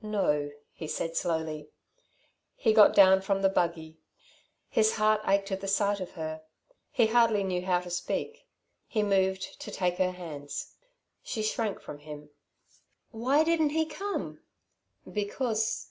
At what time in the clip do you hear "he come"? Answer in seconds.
13.68-14.40